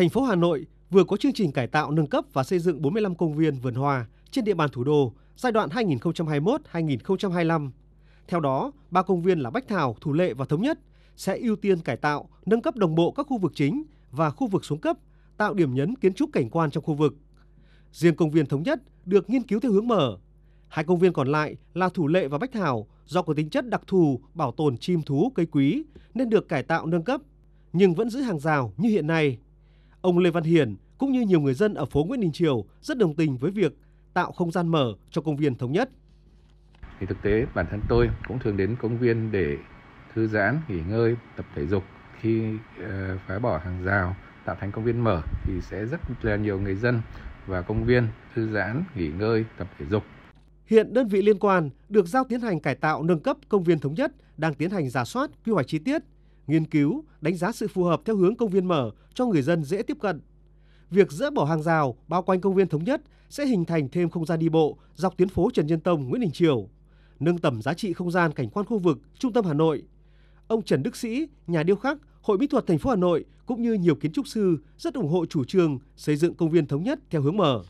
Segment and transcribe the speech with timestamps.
[0.00, 2.82] Thành phố Hà Nội vừa có chương trình cải tạo nâng cấp và xây dựng
[2.82, 7.70] 45 công viên vườn hoa trên địa bàn thủ đô giai đoạn 2021-2025.
[8.28, 10.78] Theo đó, ba công viên là Bách Thảo, Thủ Lệ và Thống Nhất
[11.16, 14.46] sẽ ưu tiên cải tạo, nâng cấp đồng bộ các khu vực chính và khu
[14.46, 14.96] vực xuống cấp,
[15.36, 17.16] tạo điểm nhấn kiến trúc cảnh quan trong khu vực.
[17.92, 20.18] Riêng công viên Thống Nhất được nghiên cứu theo hướng mở.
[20.68, 23.68] Hai công viên còn lại là Thủ Lệ và Bách Thảo do có tính chất
[23.68, 25.82] đặc thù bảo tồn chim thú cây quý
[26.14, 27.20] nên được cải tạo nâng cấp,
[27.72, 29.38] nhưng vẫn giữ hàng rào như hiện nay.
[30.02, 32.98] Ông Lê Văn Hiển cũng như nhiều người dân ở phố Nguyễn Đình Triều rất
[32.98, 33.72] đồng tình với việc
[34.14, 35.90] tạo không gian mở cho công viên thống nhất.
[37.00, 39.56] Thì thực tế bản thân tôi cũng thường đến công viên để
[40.14, 41.84] thư giãn, nghỉ ngơi, tập thể dục.
[42.20, 42.86] Khi uh,
[43.26, 46.74] phá bỏ hàng rào tạo thành công viên mở thì sẽ rất là nhiều người
[46.74, 47.00] dân
[47.46, 50.02] và công viên thư giãn, nghỉ ngơi, tập thể dục.
[50.66, 53.78] Hiện đơn vị liên quan được giao tiến hành cải tạo nâng cấp công viên
[53.78, 56.02] thống nhất đang tiến hành giả soát quy hoạch chi tiết,
[56.50, 59.64] nghiên cứu, đánh giá sự phù hợp theo hướng công viên mở cho người dân
[59.64, 60.20] dễ tiếp cận.
[60.90, 64.10] Việc dỡ bỏ hàng rào bao quanh công viên thống nhất sẽ hình thành thêm
[64.10, 66.68] không gian đi bộ dọc tuyến phố Trần Nhân Tông, Nguyễn Đình Triều,
[67.20, 69.82] nâng tầm giá trị không gian cảnh quan khu vực trung tâm Hà Nội.
[70.46, 73.62] Ông Trần Đức Sĩ, nhà điêu khắc, Hội Mỹ thuật thành phố Hà Nội cũng
[73.62, 76.82] như nhiều kiến trúc sư rất ủng hộ chủ trương xây dựng công viên thống
[76.82, 77.62] nhất theo hướng mở.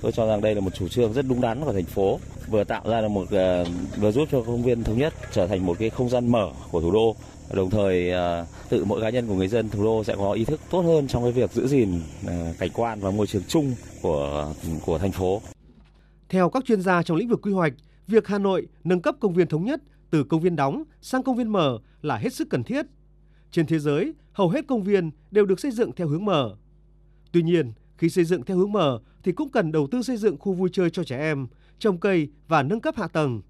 [0.00, 2.64] Tôi cho rằng đây là một chủ trương rất đúng đắn của thành phố, vừa
[2.64, 3.64] tạo ra là một ờ,
[3.96, 6.80] vừa giúp cho công viên thống nhất trở thành một cái không gian mở của
[6.80, 7.16] thủ đô.
[7.52, 10.44] Đồng thời ờ, tự mỗi cá nhân của người dân thủ đô sẽ có ý
[10.44, 13.74] thức tốt hơn trong cái việc giữ gìn ờ, cảnh quan và môi trường chung
[14.02, 14.52] của
[14.84, 15.42] của thành phố.
[16.28, 17.72] Theo các chuyên gia trong lĩnh vực quy hoạch,
[18.06, 21.36] việc Hà Nội nâng cấp công viên thống nhất từ công viên đóng sang công
[21.36, 22.86] viên mở là hết sức cần thiết.
[23.50, 26.56] Trên thế giới, hầu hết công viên đều được xây dựng theo hướng mở.
[27.32, 30.38] Tuy nhiên, khi xây dựng theo hướng mở thì cũng cần đầu tư xây dựng
[30.38, 31.46] khu vui chơi cho trẻ em,
[31.78, 33.42] trồng cây và nâng cấp hạ tầng.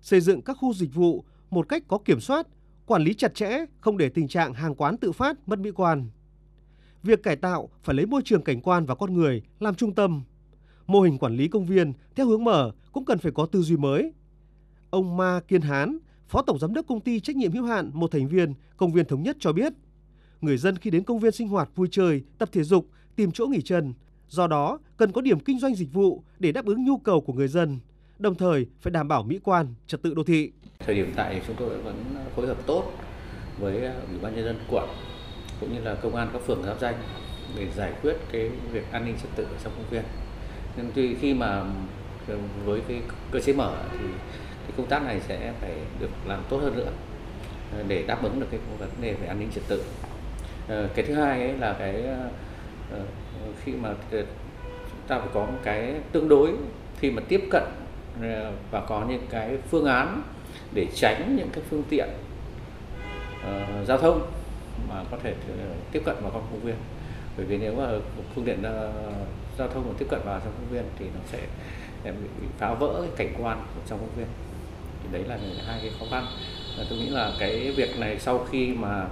[0.00, 2.46] Xây dựng các khu dịch vụ một cách có kiểm soát,
[2.86, 6.08] quản lý chặt chẽ, không để tình trạng hàng quán tự phát mất mỹ quan.
[7.02, 10.22] Việc cải tạo phải lấy môi trường cảnh quan và con người làm trung tâm.
[10.86, 13.76] Mô hình quản lý công viên theo hướng mở cũng cần phải có tư duy
[13.76, 14.12] mới.
[14.90, 18.10] Ông Ma Kiên Hán, Phó Tổng Giám đốc Công ty Trách nhiệm hữu hạn một
[18.10, 19.72] thành viên Công viên Thống nhất cho biết,
[20.40, 23.46] người dân khi đến công viên sinh hoạt vui chơi, tập thể dục, tìm chỗ
[23.46, 23.94] nghỉ chân.
[24.28, 27.32] Do đó, cần có điểm kinh doanh dịch vụ để đáp ứng nhu cầu của
[27.32, 27.78] người dân,
[28.18, 30.52] đồng thời phải đảm bảo mỹ quan, trật tự đô thị.
[30.78, 32.04] Thời điểm tại chúng tôi vẫn
[32.36, 32.92] phối hợp tốt
[33.58, 34.88] với à, Ủy ban nhân dân quận
[35.60, 36.94] cũng như là công an các phường giáp danh
[37.56, 40.02] để giải quyết cái việc an ninh trật tự ở trong công viên.
[40.76, 41.64] Nhưng tuy khi mà
[42.28, 43.00] ừ, với cái
[43.30, 44.06] cơ chế mở thì
[44.62, 46.92] cái công tác này sẽ phải được làm tốt hơn nữa
[47.72, 49.84] à, để đáp ứng được cái vấn đề về an ninh trật tự.
[50.68, 52.30] Ờ, cái thứ hai ấy là cái à,
[52.90, 53.00] Ờ,
[53.64, 54.24] khi mà ờ,
[54.90, 56.50] chúng ta phải có một cái tương đối
[56.98, 57.62] khi mà tiếp cận
[58.22, 60.22] ờ, và có những cái phương án
[60.74, 62.08] để tránh những cái phương tiện
[63.40, 64.26] uh, giao thông
[64.88, 65.34] mà có thể
[65.92, 66.74] tiếp cận vào trong công viên
[67.36, 67.88] bởi vì nếu mà
[68.34, 68.94] phương tiện uh,
[69.58, 71.38] giao thông mà tiếp cận vào trong công viên thì nó sẽ
[72.04, 74.26] bị phá vỡ cái cảnh quan của trong công viên
[75.02, 76.26] thì đấy là hai cái khó khăn.
[76.78, 79.06] Và tôi nghĩ là cái việc này sau khi mà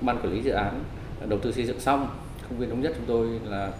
[0.00, 0.84] ban quản lý dự án
[1.28, 2.08] đầu tư xây dựng xong
[2.50, 3.72] công viên thống nhất chúng tôi là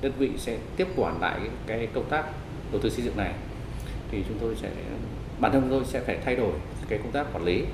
[0.00, 2.24] đơn vị sẽ tiếp quản lại cái công tác
[2.72, 3.34] đầu tư xây dựng này
[4.10, 4.70] thì chúng tôi sẽ
[5.40, 6.52] bản thân chúng tôi sẽ phải thay đổi
[6.88, 7.64] cái công tác quản lý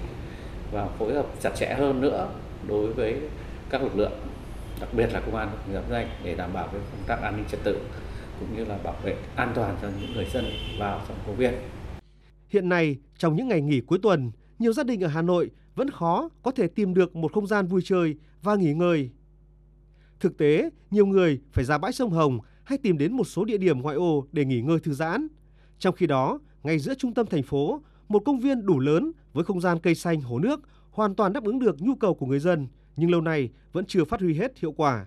[0.72, 2.28] và phối hợp chặt chẽ hơn nữa
[2.69, 3.21] đối với
[3.71, 4.12] các lực lượng
[4.81, 7.47] đặc biệt là công an giám danh để đảm bảo cái công tác an ninh
[7.50, 7.78] trật tự
[8.41, 10.44] cũng như là bảo vệ an toàn cho những người dân
[10.78, 11.55] vào trong công viên.
[12.49, 15.91] Hiện nay, trong những ngày nghỉ cuối tuần, nhiều gia đình ở Hà Nội vẫn
[15.91, 19.11] khó có thể tìm được một không gian vui chơi và nghỉ ngơi.
[20.20, 23.58] Thực tế, nhiều người phải ra bãi sông Hồng hay tìm đến một số địa
[23.58, 25.28] điểm ngoại ô để nghỉ ngơi thư giãn.
[25.78, 29.44] Trong khi đó, ngay giữa trung tâm thành phố, một công viên đủ lớn với
[29.44, 30.60] không gian cây xanh hồ nước
[30.91, 32.66] hoàn toàn đáp ứng được nhu cầu của người dân,
[32.97, 35.06] nhưng lâu nay vẫn chưa phát huy hết hiệu quả.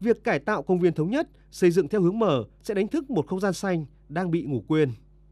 [0.00, 3.10] Việc cải tạo công viên thống nhất, xây dựng theo hướng mở sẽ đánh thức
[3.10, 4.90] một không gian xanh đang bị ngủ quên.